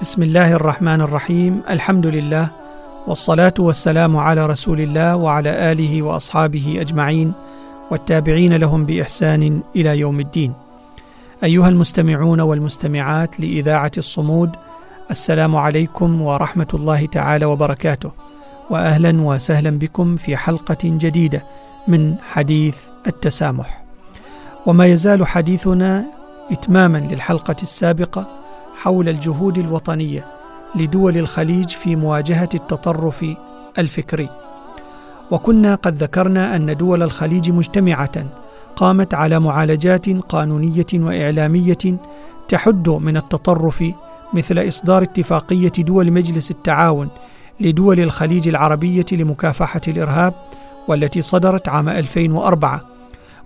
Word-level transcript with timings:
بسم 0.00 0.22
الله 0.22 0.52
الرحمن 0.52 1.00
الرحيم 1.00 1.62
الحمد 1.70 2.06
لله 2.06 2.50
والصلاه 3.06 3.54
والسلام 3.58 4.16
على 4.16 4.46
رسول 4.46 4.80
الله 4.80 5.16
وعلى 5.16 5.72
اله 5.72 6.02
واصحابه 6.02 6.76
اجمعين 6.80 7.32
والتابعين 7.90 8.56
لهم 8.56 8.86
باحسان 8.86 9.60
إلى 9.76 9.98
يوم 9.98 10.20
الدين 10.20 10.52
ايها 11.44 11.68
المستمعون 11.68 12.40
والمستمعات 12.40 13.40
لاذاعه 13.40 13.92
الصمود 13.98 14.50
السلام 15.10 15.56
عليكم 15.56 16.22
ورحمه 16.22 16.68
الله 16.74 17.06
تعالى 17.06 17.44
وبركاته 17.44 18.10
واهلا 18.70 19.22
وسهلا 19.22 19.70
بكم 19.70 20.16
في 20.16 20.36
حلقه 20.36 20.78
جديده 20.84 21.44
من 21.88 22.14
حديث 22.32 22.78
التسامح 23.06 23.84
وما 24.66 24.86
يزال 24.86 25.26
حديثنا 25.26 26.04
اتماما 26.50 26.98
للحلقه 26.98 27.56
السابقه 27.62 28.45
حول 28.76 29.08
الجهود 29.08 29.58
الوطنية 29.58 30.26
لدول 30.74 31.18
الخليج 31.18 31.68
في 31.68 31.96
مواجهة 31.96 32.48
التطرف 32.54 33.26
الفكري. 33.78 34.28
وكنا 35.30 35.74
قد 35.74 36.02
ذكرنا 36.02 36.56
أن 36.56 36.76
دول 36.76 37.02
الخليج 37.02 37.50
مجتمعة 37.50 38.26
قامت 38.76 39.14
على 39.14 39.40
معالجات 39.40 40.08
قانونية 40.08 40.86
وإعلامية 40.94 41.78
تحد 42.48 42.88
من 42.88 43.16
التطرف 43.16 43.84
مثل 44.34 44.68
إصدار 44.68 45.02
اتفاقية 45.02 45.72
دول 45.78 46.12
مجلس 46.12 46.50
التعاون 46.50 47.08
لدول 47.60 48.00
الخليج 48.00 48.48
العربية 48.48 49.06
لمكافحة 49.12 49.80
الإرهاب 49.88 50.34
والتي 50.88 51.22
صدرت 51.22 51.68
عام 51.68 51.88
2004 51.88 52.95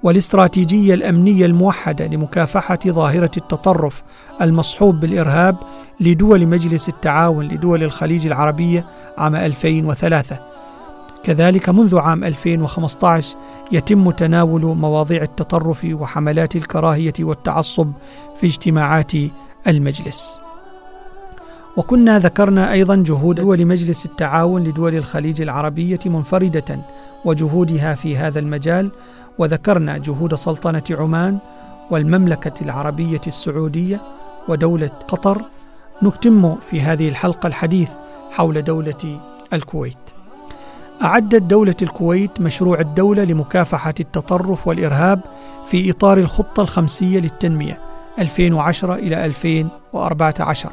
والاستراتيجية 0.03 0.95
الأمنية 0.95 1.47
الموحدة 1.47 2.07
لمكافحة 2.07 2.79
ظاهرة 2.87 3.31
التطرف 3.37 4.03
المصحوب 4.43 5.01
بالإرهاب 5.01 5.57
لدول 6.01 6.47
مجلس 6.47 6.89
التعاون 6.89 7.49
لدول 7.49 7.83
الخليج 7.83 8.27
العربية 8.27 8.87
عام 9.19 9.35
2003 9.37 10.39
كذلك 11.25 11.69
منذ 11.69 11.99
عام 11.99 12.25
2015 12.25 13.37
يتم 13.73 14.11
تناول 14.11 14.61
مواضيع 14.65 15.23
التطرف 15.23 15.87
وحملات 15.93 16.57
الكراهية 16.57 17.13
والتعصب 17.21 17.93
في 18.41 18.47
اجتماعات 18.47 19.13
المجلس. 19.67 20.41
وكنا 21.77 22.19
ذكرنا 22.19 22.73
أيضا 22.73 22.97
جهود 22.97 23.37
دول 23.37 23.67
مجلس 23.67 24.07
التعاون 24.07 24.65
لدول 24.65 24.95
الخليج 24.95 25.41
العربية 25.41 25.99
منفردة 26.07 26.79
وجهودها 27.25 27.95
في 27.95 28.17
هذا 28.17 28.39
المجال 28.39 28.91
وذكرنا 29.41 29.99
جهود 29.99 30.35
سلطنة 30.35 30.83
عمان 30.91 31.39
والمملكة 31.91 32.63
العربية 32.63 33.21
السعودية 33.27 34.01
ودولة 34.49 34.91
قطر 35.09 35.43
نتم 36.03 36.57
في 36.57 36.81
هذه 36.81 37.09
الحلقة 37.09 37.47
الحديث 37.47 37.91
حول 38.31 38.63
دولة 38.63 39.21
الكويت. 39.53 39.97
أعدت 41.03 41.43
دولة 41.43 41.75
الكويت 41.83 42.41
مشروع 42.41 42.81
الدولة 42.81 43.25
لمكافحة 43.25 43.95
التطرف 44.01 44.69
والإرهاب 44.69 45.21
في 45.67 45.91
إطار 45.91 46.19
الخطة 46.19 46.61
الخمسية 46.61 47.19
للتنمية 47.19 47.81
2010 48.19 48.95
إلى 48.95 49.25
2014 49.25 50.73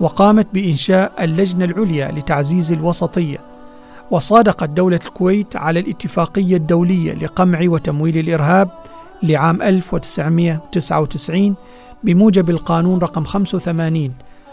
وقامت 0.00 0.46
بإنشاء 0.54 1.24
اللجنة 1.24 1.64
العليا 1.64 2.12
لتعزيز 2.12 2.72
الوسطية 2.72 3.51
وصادقت 4.10 4.68
دولة 4.68 5.00
الكويت 5.06 5.56
على 5.56 5.80
الاتفاقية 5.80 6.56
الدولية 6.56 7.14
لقمع 7.14 7.58
وتمويل 7.62 8.18
الإرهاب 8.18 8.68
لعام 9.22 9.62
1999 9.62 11.54
بموجب 12.04 12.50
القانون 12.50 12.98
رقم 12.98 13.24
85 13.24 14.12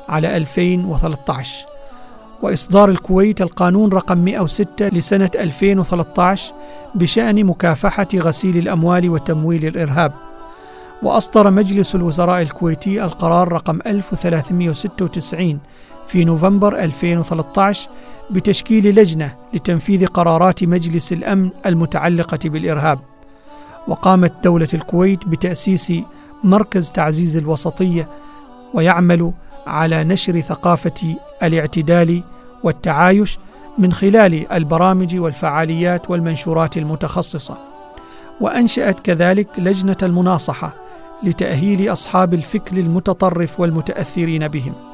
على 0.10 0.38
2013 0.38 1.66
وإصدار 2.42 2.90
الكويت 2.90 3.42
القانون 3.42 3.92
رقم 3.92 4.18
106 4.18 4.88
لسنة 4.88 5.32
2013 5.36 6.54
بشأن 6.96 7.46
مكافحة 7.46 8.08
غسيل 8.16 8.58
الأموال 8.58 9.10
وتمويل 9.10 9.66
الإرهاب. 9.66 10.14
وأصدر 11.04 11.52
مجلس 11.52 11.96
الوزراء 11.96 12.42
الكويتي 12.42 13.04
القرار 13.04 13.52
رقم 13.52 13.80
1396 13.86 15.60
في 16.10 16.26
نوفمبر 16.26 16.80
2013 16.80 17.90
بتشكيل 18.30 18.96
لجنة 18.96 19.36
لتنفيذ 19.54 20.06
قرارات 20.08 20.64
مجلس 20.64 21.14
الأمن 21.14 21.50
المتعلقة 21.66 22.40
بالإرهاب 22.46 23.00
وقامت 23.88 24.34
دولة 24.44 24.68
الكويت 24.74 25.28
بتأسيس 25.28 25.94
مركز 26.44 26.92
تعزيز 26.92 27.38
الوسطية 27.38 28.10
ويعمل 28.74 29.32
على 29.68 30.04
نشر 30.04 30.40
ثقافة 30.40 31.16
الاعتدال 31.44 32.24
والتعايش 32.64 33.40
من 33.78 33.94
خلال 33.94 34.52
البرامج 34.52 35.16
والفعاليات 35.18 36.10
والمنشورات 36.10 36.78
المتخصصة. 36.78 37.58
وأنشأت 38.42 39.00
كذلك 39.00 39.48
لجنة 39.58 39.98
المناصحة 40.04 40.76
لتأهيل 41.24 41.92
أصحاب 41.92 42.34
الفكر 42.34 42.78
المتطرف 42.78 43.60
والمتأثرين 43.60 44.48
بهم. 44.48 44.89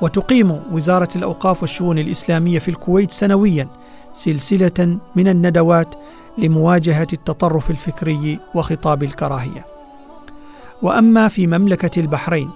وتقيم 0.00 0.60
وزارة 0.72 1.08
الأوقاف 1.16 1.62
والشؤون 1.62 1.98
الإسلامية 1.98 2.58
في 2.58 2.68
الكويت 2.68 3.10
سنويا 3.10 3.68
سلسلة 4.12 4.98
من 5.16 5.28
الندوات 5.28 5.94
لمواجهة 6.38 7.06
التطرف 7.12 7.70
الفكري 7.70 8.38
وخطاب 8.54 9.02
الكراهية. 9.02 9.66
وأما 10.82 11.28
في 11.28 11.46
مملكة 11.46 12.00
البحرين 12.00 12.50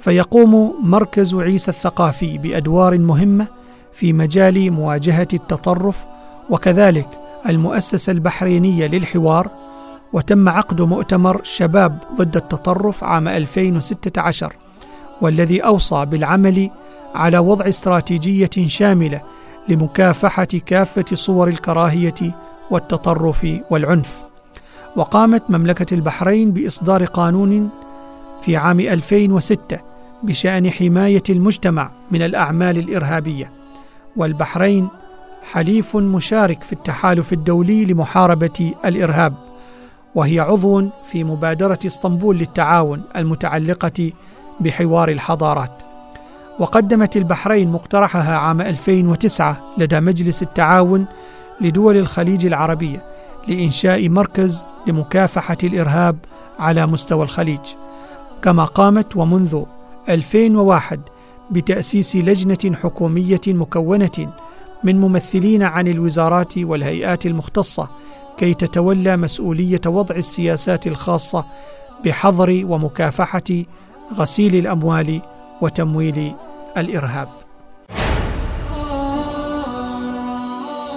فيقوم 0.00 0.74
مركز 0.82 1.34
عيسى 1.34 1.70
الثقافي 1.70 2.38
بأدوار 2.38 2.98
مهمة 2.98 3.46
في 3.92 4.12
مجال 4.12 4.70
مواجهة 4.70 5.28
التطرف 5.32 6.04
وكذلك 6.50 7.08
المؤسسة 7.48 8.10
البحرينية 8.10 8.86
للحوار 8.86 9.48
وتم 10.12 10.48
عقد 10.48 10.80
مؤتمر 10.80 11.40
شباب 11.44 11.98
ضد 12.16 12.36
التطرف 12.36 13.04
عام 13.04 13.28
2016 13.28 14.61
والذي 15.22 15.60
أوصى 15.60 16.06
بالعمل 16.06 16.70
على 17.14 17.38
وضع 17.38 17.68
استراتيجية 17.68 18.50
شاملة 18.66 19.22
لمكافحة 19.68 20.44
كافة 20.44 21.04
صور 21.14 21.48
الكراهية 21.48 22.14
والتطرف 22.70 23.46
والعنف. 23.70 24.22
وقامت 24.96 25.42
مملكة 25.48 25.94
البحرين 25.94 26.52
بإصدار 26.52 27.04
قانون 27.04 27.70
في 28.42 28.56
عام 28.56 28.80
2006 28.80 29.78
بشأن 30.22 30.70
حماية 30.70 31.22
المجتمع 31.30 31.90
من 32.10 32.22
الأعمال 32.22 32.78
الإرهابية 32.78 33.52
والبحرين 34.16 34.88
حليف 35.42 35.96
مشارك 35.96 36.62
في 36.62 36.72
التحالف 36.72 37.32
الدولي 37.32 37.84
لمحاربة 37.84 38.74
الإرهاب 38.84 39.34
وهي 40.14 40.40
عضو 40.40 40.88
في 41.04 41.24
مبادرة 41.24 41.78
اسطنبول 41.86 42.38
للتعاون 42.38 43.02
المتعلقة 43.16 44.12
بحوار 44.60 45.08
الحضارات. 45.08 45.82
وقدمت 46.58 47.16
البحرين 47.16 47.72
مقترحها 47.72 48.38
عام 48.38 48.60
2009 48.60 49.74
لدى 49.78 50.00
مجلس 50.00 50.42
التعاون 50.42 51.06
لدول 51.60 51.96
الخليج 51.96 52.46
العربية 52.46 53.04
لإنشاء 53.48 54.08
مركز 54.08 54.66
لمكافحة 54.86 55.58
الإرهاب 55.64 56.16
على 56.58 56.86
مستوى 56.86 57.22
الخليج. 57.24 57.60
كما 58.42 58.64
قامت 58.64 59.16
ومنذ 59.16 59.62
2001 60.08 61.00
بتأسيس 61.50 62.16
لجنة 62.16 62.76
حكومية 62.76 63.40
مكونة 63.48 64.32
من 64.84 65.00
ممثلين 65.00 65.62
عن 65.62 65.88
الوزارات 65.88 66.58
والهيئات 66.58 67.26
المختصة 67.26 67.88
كي 68.36 68.54
تتولى 68.54 69.16
مسؤولية 69.16 69.80
وضع 69.86 70.16
السياسات 70.16 70.86
الخاصة 70.86 71.44
بحظر 72.04 72.62
ومكافحة 72.64 73.64
غسيل 74.14 74.56
الأموال 74.56 75.20
وتمويل 75.60 76.34
الإرهاب. 76.76 77.28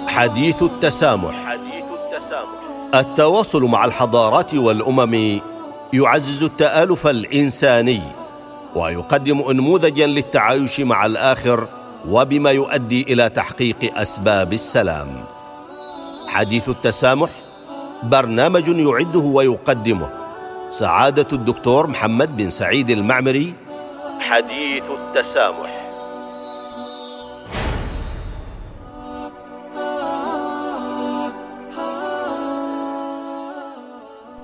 حديث 0.06 0.62
التسامح. 0.62 1.34
حديث 1.46 1.84
التسامح. 1.84 2.58
التواصل 2.94 3.62
مع 3.62 3.84
الحضارات 3.84 4.54
والأمم 4.54 5.40
يعزز 5.92 6.42
التآلف 6.42 7.06
الإنساني 7.06 8.02
ويقدم 8.76 9.38
انموذجا 9.50 10.06
للتعايش 10.06 10.80
مع 10.80 11.06
الآخر 11.06 11.68
وبما 12.08 12.50
يؤدي 12.50 13.02
إلى 13.02 13.28
تحقيق 13.28 13.98
أسباب 13.98 14.52
السلام. 14.52 15.06
حديث 16.28 16.68
التسامح 16.68 17.30
برنامج 18.02 18.68
يعده 18.68 19.20
ويقدمه 19.20 20.08
سعادة 20.68 21.26
الدكتور 21.32 21.86
محمد 21.86 22.36
بن 22.36 22.50
سعيد 22.50 22.90
المعمري. 22.90 23.54
حديث 24.20 24.82
التسامح. 24.82 25.86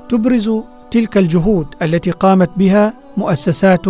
تبرز 0.09 0.51
تلك 0.91 1.17
الجهود 1.17 1.67
التي 1.83 2.11
قامت 2.11 2.51
بها 2.57 2.95
مؤسسات 3.17 3.87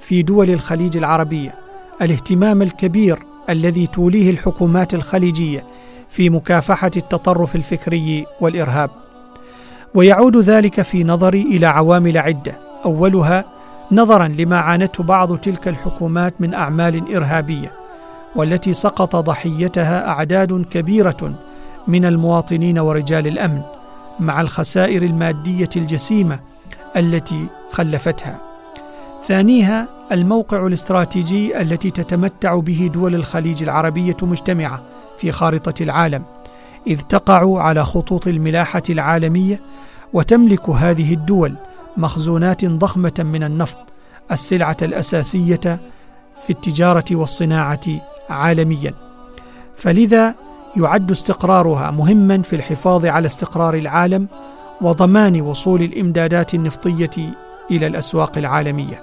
في 0.00 0.22
دول 0.22 0.50
الخليج 0.50 0.96
العربية. 0.96 1.54
الاهتمام 2.02 2.62
الكبير 2.62 3.18
الذي 3.50 3.86
توليه 3.86 4.30
الحكومات 4.30 4.94
الخليجية 4.94 5.64
في 6.08 6.30
مكافحة 6.30 6.90
التطرف 6.96 7.56
الفكري 7.56 8.26
والإرهاب. 8.40 9.01
ويعود 9.94 10.36
ذلك 10.36 10.82
في 10.82 11.04
نظري 11.04 11.42
إلى 11.42 11.66
عوامل 11.66 12.18
عدة. 12.18 12.58
أولها 12.84 13.44
نظرا 13.92 14.28
لما 14.28 14.58
عانته 14.58 15.04
بعض 15.04 15.36
تلك 15.36 15.68
الحكومات 15.68 16.34
من 16.40 16.54
أعمال 16.54 17.16
إرهابية 17.16 17.72
والتي 18.36 18.72
سقط 18.72 19.16
ضحيتها 19.16 20.08
أعداد 20.08 20.66
كبيرة 20.70 21.34
من 21.88 22.04
المواطنين 22.04 22.78
ورجال 22.78 23.26
الأمن 23.26 23.62
مع 24.20 24.40
الخسائر 24.40 25.02
المادية 25.02 25.68
الجسيمة 25.76 26.40
التي 26.96 27.46
خلفتها. 27.70 28.40
ثانيها 29.24 29.88
الموقع 30.12 30.66
الاستراتيجي 30.66 31.60
التي 31.60 31.90
تتمتع 31.90 32.54
به 32.56 32.90
دول 32.94 33.14
الخليج 33.14 33.62
العربية 33.62 34.16
مجتمعة 34.22 34.82
في 35.18 35.32
خارطة 35.32 35.82
العالم. 35.82 36.22
إذ 36.86 37.00
تقع 37.00 37.62
على 37.62 37.84
خطوط 37.84 38.26
الملاحة 38.26 38.82
العالمية 38.90 39.60
وتملك 40.12 40.68
هذه 40.68 41.14
الدول 41.14 41.54
مخزونات 41.96 42.64
ضخمة 42.64 43.12
من 43.18 43.42
النفط 43.42 43.78
السلعة 44.32 44.76
الأساسية 44.82 45.80
في 46.46 46.50
التجارة 46.50 47.04
والصناعة 47.12 47.80
عالميا. 48.30 48.94
فلذا 49.76 50.34
يعد 50.76 51.10
استقرارها 51.10 51.90
مهما 51.90 52.42
في 52.42 52.56
الحفاظ 52.56 53.06
على 53.06 53.26
استقرار 53.26 53.74
العالم 53.74 54.28
وضمان 54.80 55.40
وصول 55.40 55.82
الإمدادات 55.82 56.54
النفطية 56.54 57.34
إلى 57.70 57.86
الأسواق 57.86 58.38
العالمية. 58.38 59.02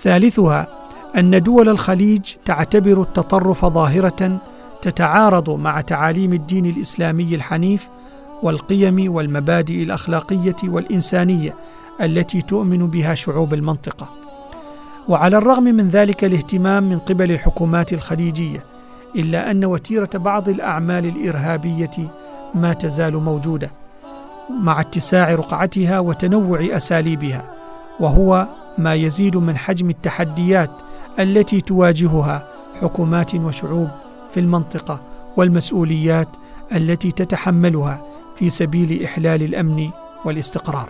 ثالثها 0.00 0.68
أن 1.16 1.42
دول 1.42 1.68
الخليج 1.68 2.34
تعتبر 2.44 3.02
التطرف 3.02 3.64
ظاهرة 3.64 4.38
تتعارض 4.86 5.50
مع 5.50 5.80
تعاليم 5.80 6.32
الدين 6.32 6.66
الإسلامي 6.66 7.34
الحنيف 7.34 7.88
والقيم 8.42 9.14
والمبادئ 9.14 9.82
الأخلاقية 9.82 10.56
والإنسانية 10.64 11.56
التي 12.00 12.42
تؤمن 12.42 12.86
بها 12.86 13.14
شعوب 13.14 13.54
المنطقة. 13.54 14.08
وعلى 15.08 15.38
الرغم 15.38 15.62
من 15.62 15.88
ذلك 15.88 16.24
الاهتمام 16.24 16.88
من 16.88 16.98
قبل 16.98 17.32
الحكومات 17.32 17.92
الخليجية 17.92 18.64
إلا 19.16 19.50
أن 19.50 19.64
وتيرة 19.64 20.10
بعض 20.14 20.48
الأعمال 20.48 21.06
الإرهابية 21.06 22.14
ما 22.54 22.72
تزال 22.72 23.16
موجودة 23.16 23.70
مع 24.62 24.80
اتساع 24.80 25.34
رقعتها 25.34 25.98
وتنوع 25.98 26.66
أساليبها 26.76 27.54
وهو 28.00 28.46
ما 28.78 28.94
يزيد 28.94 29.36
من 29.36 29.56
حجم 29.56 29.90
التحديات 29.90 30.70
التي 31.18 31.60
تواجهها 31.60 32.48
حكومات 32.80 33.34
وشعوب 33.34 33.88
في 34.36 34.40
المنطقة 34.40 35.00
والمسؤوليات 35.36 36.28
التي 36.72 37.10
تتحملها 37.12 38.02
في 38.36 38.50
سبيل 38.50 39.02
إحلال 39.02 39.42
الأمن 39.42 39.90
والاستقرار. 40.24 40.88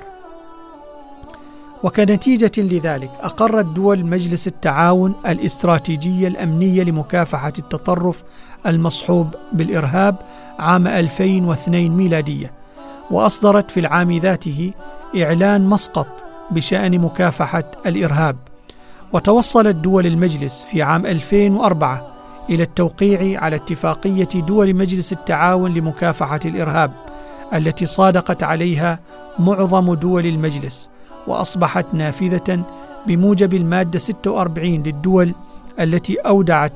وكنتيجة 1.82 2.52
لذلك 2.58 3.10
أقرت 3.20 3.64
دول 3.64 4.06
مجلس 4.06 4.46
التعاون 4.48 5.14
الاستراتيجية 5.26 6.28
الأمنية 6.28 6.82
لمكافحة 6.82 7.52
التطرف 7.58 8.22
المصحوب 8.66 9.34
بالإرهاب 9.52 10.16
عام 10.58 10.86
2002 10.86 11.90
ميلادية 11.90 12.52
وأصدرت 13.10 13.70
في 13.70 13.80
العام 13.80 14.12
ذاته 14.12 14.72
إعلان 15.16 15.66
مسقط 15.66 16.24
بشأن 16.50 16.98
مكافحة 16.98 17.64
الإرهاب. 17.86 18.36
وتوصلت 19.12 19.76
دول 19.76 20.06
المجلس 20.06 20.64
في 20.64 20.82
عام 20.82 21.06
2004 21.06 22.15
إلى 22.50 22.62
التوقيع 22.62 23.40
على 23.44 23.56
اتفاقية 23.56 24.28
دول 24.34 24.74
مجلس 24.74 25.12
التعاون 25.12 25.74
لمكافحة 25.74 26.40
الإرهاب 26.44 26.92
التي 27.54 27.86
صادقت 27.86 28.42
عليها 28.42 29.00
معظم 29.38 29.94
دول 29.94 30.26
المجلس 30.26 30.90
وأصبحت 31.26 31.86
نافذة 31.94 32.64
بموجب 33.06 33.54
المادة 33.54 33.98
46 33.98 34.70
للدول 34.82 35.34
التي 35.80 36.14
أودعت 36.14 36.72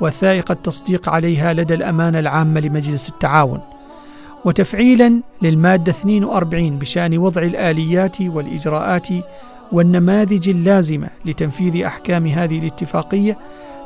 وثائق 0.00 0.50
التصديق 0.50 1.08
عليها 1.08 1.52
لدى 1.54 1.74
الأمانة 1.74 2.18
العامة 2.18 2.60
لمجلس 2.60 3.08
التعاون. 3.08 3.60
وتفعيلا 4.44 5.20
للمادة 5.42 5.90
42 5.92 6.78
بشأن 6.78 7.18
وضع 7.18 7.42
الآليات 7.42 8.20
والإجراءات 8.20 9.08
والنماذج 9.72 10.48
اللازمة 10.48 11.08
لتنفيذ 11.24 11.84
أحكام 11.84 12.26
هذه 12.26 12.58
الاتفاقية 12.58 13.38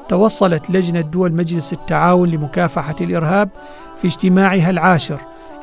توصلت 0.09 0.71
لجنة 0.71 1.01
دول 1.01 1.33
مجلس 1.33 1.73
التعاون 1.73 2.29
لمكافحة 2.29 2.97
الإرهاب 3.01 3.49
في 3.97 4.07
اجتماعها 4.07 4.71
العاشر 4.71 5.21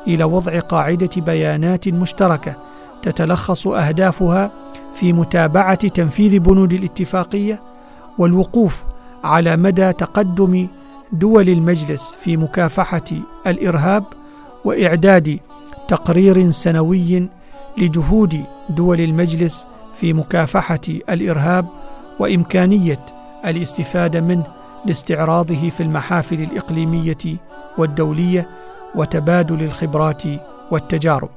إلى 0.08 0.24
وضع 0.24 0.60
قاعدة 0.60 1.10
بيانات 1.18 1.88
مشتركة 1.88 2.56
تتلخص 3.02 3.68
أهدافها 3.68 4.52
في 4.94 5.14
متابعة 5.14 5.88
تنفيذ 5.88 6.40
بنود 6.40 6.74
الاتفاقية 6.74 7.62
والوقوف 8.18 8.84
على 9.24 9.58
مدى 9.58 9.94
تقدم 9.94 10.68
دول 11.12 11.50
المجلس 11.50 12.16
في 12.20 12.38
مكافحة 12.38 13.04
الإرهاب 13.48 14.04
وإعداد 14.66 15.40
تقرير 15.88 16.50
سنوي 16.52 17.30
لجهود 17.78 18.44
دول 18.70 19.02
المجلس 19.02 19.68
في 19.94 20.14
مكافحة 20.14 20.80
الإرهاب 21.10 21.66
وإمكانية 22.20 23.06
الاستفادة 23.46 24.22
منه 24.22 24.46
لاستعراضه 24.86 25.70
في 25.70 25.84
المحافل 25.84 26.42
الإقليمية 26.42 27.38
والدولية 27.78 28.50
وتبادل 28.96 29.64
الخبرات 29.64 30.24
والتجارب. 30.72 31.30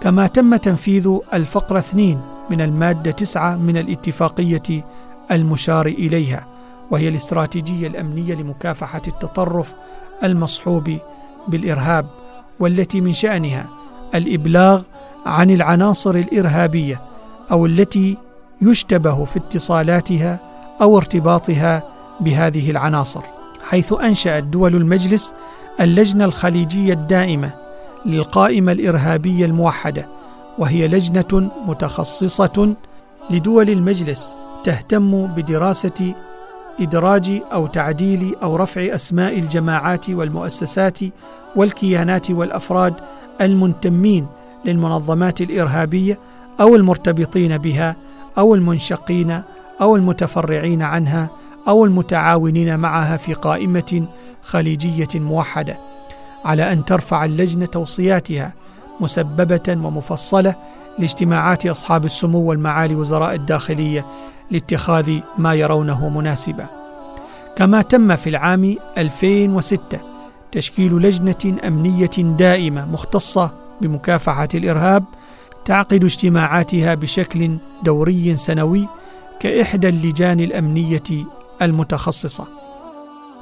كما 0.00 0.26
تم 0.26 0.56
تنفيذ 0.56 1.18
الفقرة 1.34 1.78
2 1.78 2.20
من 2.50 2.60
المادة 2.60 3.10
9 3.10 3.56
من 3.56 3.76
الاتفاقية 3.76 4.84
المشار 5.30 5.86
إليها 5.86 6.46
وهي 6.90 7.08
الاستراتيجية 7.08 7.86
الأمنية 7.86 8.34
لمكافحة 8.34 9.02
التطرف 9.08 9.74
المصحوب 10.24 10.98
بالإرهاب 11.48 12.06
والتي 12.60 13.00
من 13.00 13.12
شأنها 13.12 13.68
الإبلاغ 14.14 14.82
عن 15.26 15.50
العناصر 15.50 16.14
الإرهابية 16.14 17.00
أو 17.50 17.66
التي 17.66 18.16
يشتبه 18.62 19.24
في 19.24 19.38
اتصالاتها 19.38 20.49
أو 20.80 20.96
ارتباطها 20.98 21.82
بهذه 22.20 22.70
العناصر 22.70 23.22
حيث 23.62 23.92
أنشأت 23.92 24.42
دول 24.42 24.76
المجلس 24.76 25.34
اللجنة 25.80 26.24
الخليجية 26.24 26.92
الدائمة 26.92 27.50
للقائمة 28.06 28.72
الإرهابية 28.72 29.44
الموحدة 29.44 30.08
وهي 30.58 30.88
لجنة 30.88 31.50
متخصصة 31.66 32.74
لدول 33.30 33.70
المجلس 33.70 34.36
تهتم 34.64 35.26
بدراسة 35.26 36.14
إدراج 36.80 37.42
أو 37.52 37.66
تعديل 37.66 38.36
أو 38.42 38.56
رفع 38.56 38.94
أسماء 38.94 39.38
الجماعات 39.38 40.10
والمؤسسات 40.10 40.98
والكيانات 41.56 42.30
والأفراد 42.30 42.94
المنتمين 43.40 44.26
للمنظمات 44.64 45.40
الإرهابية 45.40 46.18
أو 46.60 46.76
المرتبطين 46.76 47.58
بها 47.58 47.96
أو 48.38 48.54
المنشقين 48.54 49.42
أو 49.80 49.96
المتفرعين 49.96 50.82
عنها 50.82 51.30
أو 51.68 51.84
المتعاونين 51.84 52.78
معها 52.78 53.16
في 53.16 53.34
قائمة 53.34 54.06
خليجية 54.42 55.08
موحدة 55.14 55.78
على 56.44 56.72
أن 56.72 56.84
ترفع 56.84 57.24
اللجنة 57.24 57.66
توصياتها 57.66 58.54
مسببة 59.00 59.68
ومفصلة 59.68 60.54
لاجتماعات 60.98 61.66
أصحاب 61.66 62.04
السمو 62.04 62.38
والمعالي 62.38 62.94
وزراء 62.94 63.34
الداخلية 63.34 64.06
لاتخاذ 64.50 65.18
ما 65.38 65.54
يرونه 65.54 66.08
مناسبا. 66.08 66.66
كما 67.56 67.82
تم 67.82 68.16
في 68.16 68.30
العام 68.30 68.76
2006 68.98 69.80
تشكيل 70.52 70.92
لجنة 70.92 71.58
أمنية 71.66 72.10
دائمة 72.16 72.86
مختصة 72.92 73.50
بمكافحة 73.80 74.48
الإرهاب 74.54 75.04
تعقد 75.64 76.04
اجتماعاتها 76.04 76.94
بشكل 76.94 77.56
دوري 77.82 78.36
سنوي 78.36 78.88
كإحدى 79.40 79.88
اللجان 79.88 80.40
الأمنية 80.40 81.26
المتخصصة. 81.62 82.46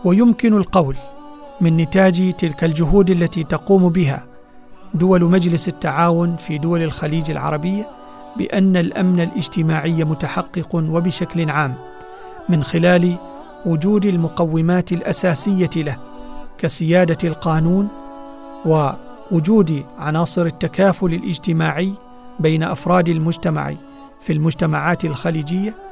ويمكن 0.04 0.56
القول 0.56 0.96
من 1.60 1.76
نتاج 1.76 2.32
تلك 2.32 2.64
الجهود 2.64 3.10
التي 3.10 3.44
تقوم 3.44 3.88
بها 3.88 4.26
دول 4.94 5.24
مجلس 5.24 5.68
التعاون 5.68 6.36
في 6.36 6.58
دول 6.58 6.82
الخليج 6.82 7.30
العربيه 7.30 7.88
بأن 8.36 8.76
الأمن 8.76 9.20
الاجتماعي 9.20 10.04
متحقق 10.04 10.74
وبشكل 10.74 11.50
عام 11.50 11.74
من 12.48 12.64
خلال 12.64 13.16
وجود 13.66 14.06
المقومات 14.06 14.92
الأساسية 14.92 15.70
له 15.76 15.96
كسيادة 16.58 17.28
القانون 17.28 17.88
ووجود 18.66 19.84
عناصر 19.98 20.46
التكافل 20.46 21.14
الاجتماعي 21.14 21.92
بين 22.40 22.62
أفراد 22.62 23.08
المجتمع 23.08 23.74
في 24.20 24.32
المجتمعات 24.32 25.04
الخليجية 25.04 25.87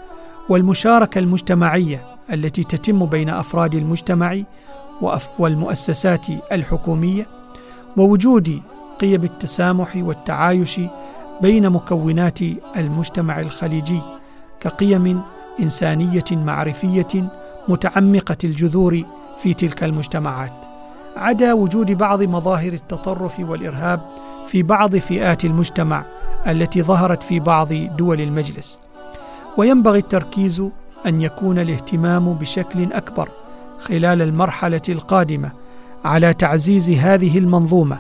والمشاركة 0.49 1.19
المجتمعية 1.19 2.05
التي 2.33 2.65
تتم 2.65 3.07
بين 3.07 3.29
أفراد 3.29 3.75
المجتمع 3.75 4.43
والمؤسسات 5.39 6.27
الحكومية 6.53 7.27
ووجود 7.97 8.63
قيم 8.99 9.25
التسامح 9.25 9.97
والتعايش 9.97 10.81
بين 11.43 11.71
مكونات 11.71 12.39
المجتمع 12.77 13.41
الخليجي 13.41 14.01
كقيم 14.61 15.23
إنسانية 15.61 16.25
معرفية 16.31 17.29
متعمقة 17.69 18.37
الجذور 18.45 19.03
في 19.39 19.55
تلك 19.55 19.85
المجتمعات 19.85 20.67
عدا 21.17 21.53
وجود 21.53 21.93
بعض 21.93 22.23
مظاهر 22.23 22.73
التطرف 22.73 23.41
والإرهاب 23.41 24.01
في 24.47 24.63
بعض 24.63 24.97
فئات 24.97 25.45
المجتمع 25.45 26.05
التي 26.47 26.83
ظهرت 26.83 27.23
في 27.23 27.41
بعض 27.41 27.73
دول 27.73 28.21
المجلس. 28.21 28.86
وينبغي 29.57 29.99
التركيز 29.99 30.63
أن 31.07 31.21
يكون 31.21 31.59
الاهتمام 31.59 32.35
بشكل 32.35 32.93
أكبر 32.93 33.29
خلال 33.79 34.23
المرحلة 34.23 34.83
القادمة 34.89 35.51
على 36.05 36.35
تعزيز 36.35 36.91
هذه 36.91 37.39
المنظومة 37.39 37.99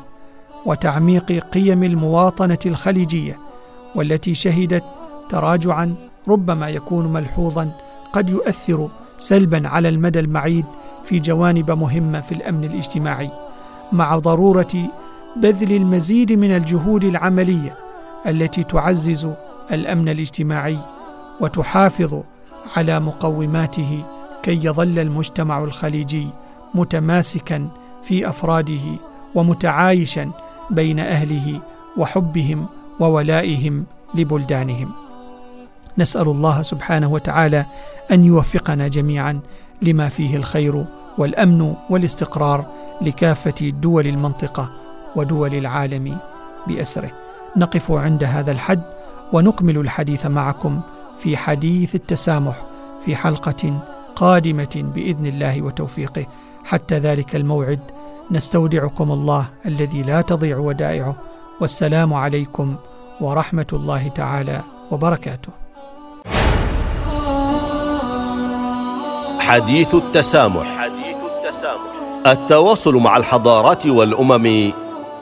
وتعميق 0.67 1.33
قيم 1.33 1.83
المواطنة 1.83 2.59
الخليجية 2.67 3.39
والتي 3.95 4.35
شهدت 4.35 4.85
تراجعا 5.29 5.95
ربما 6.29 6.69
يكون 6.69 7.13
ملحوظا 7.13 7.71
قد 8.13 8.31
يؤثر 8.31 8.89
سلبا 9.19 9.69
على 9.69 9.89
المدى 9.89 10.21
المعيد 10.21 10.65
في 11.05 11.19
جوانب 11.19 11.71
مهمة 11.71 12.21
في 12.21 12.33
الأمن 12.33 12.65
الاجتماعي 12.65 13.31
مع 13.93 14.19
ضرورة 14.19 14.91
بذل 15.37 15.73
المزيد 15.73 16.33
من 16.33 16.57
الجهود 16.57 17.05
العملية 17.05 17.77
التي 18.27 18.63
تعزز 18.63 19.29
الأمن 19.73 20.09
الاجتماعي 20.09 20.79
وتحافظ 21.41 22.21
على 22.77 23.01
مقوماته 23.01 24.05
كي 24.43 24.67
يظل 24.67 24.99
المجتمع 24.99 25.59
الخليجي 25.59 26.29
متماسكا 26.75 27.69
في 28.03 28.29
أفراده 28.29 28.99
ومتعايشا 29.35 30.31
بين 30.71 31.01
أهله 31.01 31.61
وحبهم 31.97 32.67
وولائهم 33.01 33.85
لبلدانهم. 34.15 34.93
نسأل 35.99 36.29
الله 36.29 36.63
سبحانه 36.63 37.13
وتعالى 37.13 37.67
أن 38.13 38.25
يوفقنا 38.25 38.89
جميعا 38.89 39.41
لما 39.83 40.09
فيه 40.09 40.37
الخير 40.37 40.85
والأمن 41.19 41.75
والاستقرار 41.91 42.67
لكافة 43.01 43.69
دول 43.69 44.07
المنطقة 44.07 44.71
ودول 45.17 45.55
العالم 45.55 46.19
بأسره. 46.67 47.11
نقف 47.57 47.93
عند 47.93 48.25
هذا 48.25 48.53
الحد 48.53 48.83
ونكمل 49.33 49.79
الحديث 49.79 50.27
معكم 50.27 50.81
في 51.19 51.37
حديث 51.37 51.95
التسامح 51.95 52.67
في 53.05 53.17
حلقة 53.17 53.81
قادمة 54.17 54.85
بإذن 54.95 55.27
الله 55.27 55.63
وتوفيقه. 55.63 56.27
حتى 56.65 56.99
ذلك 56.99 57.37
الموعد 57.37 57.81
نستودعكم 58.31 59.13
الله 59.13 59.49
الذي 59.67 60.03
لا 60.03 60.21
تضيع 60.21 60.59
ودائعه. 60.59 61.17
والسلام 61.61 62.15
عليكم 62.15 62.77
ورحمة 63.21 63.67
الله 63.73 64.09
تعالى 64.09 64.63
وبركاته. 64.91 65.53
حديث 69.41 69.95
التسامح. 69.95 70.67
حديث 70.79 71.17
التسامح 71.17 72.27
التواصل 72.27 72.95
مع 72.95 73.17
الحضارات 73.17 73.87
والأمم 73.87 74.73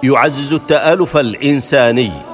يعزز 0.02 0.52
التآلف 0.52 1.16
الإنساني. 1.16 2.33